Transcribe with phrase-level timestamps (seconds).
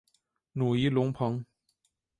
[0.53, 1.45] 努伊隆蓬。